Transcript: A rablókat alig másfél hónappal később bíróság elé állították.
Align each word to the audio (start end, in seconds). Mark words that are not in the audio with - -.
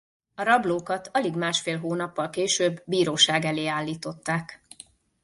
A 0.35 0.43
rablókat 0.43 1.09
alig 1.13 1.35
másfél 1.35 1.79
hónappal 1.79 2.29
később 2.29 2.81
bíróság 2.85 3.45
elé 3.45 3.65
állították. 3.67 4.61